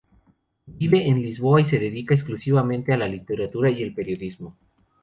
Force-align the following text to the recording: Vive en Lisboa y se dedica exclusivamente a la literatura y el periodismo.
Vive 0.65 1.07
en 1.09 1.21
Lisboa 1.21 1.61
y 1.61 1.65
se 1.65 1.77
dedica 1.77 2.15
exclusivamente 2.15 2.91
a 2.91 2.97
la 2.97 3.07
literatura 3.07 3.69
y 3.69 3.83
el 3.83 3.93
periodismo. 3.93 4.57